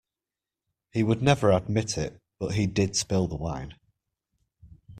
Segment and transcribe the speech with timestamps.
[0.89, 3.75] He would never admit it, but he did spill the wine.